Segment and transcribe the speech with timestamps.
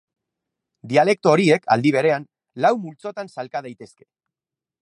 [0.93, 2.27] Dialekto horiek, aldi berean,
[2.65, 4.09] lau multzotan sailka daitezke.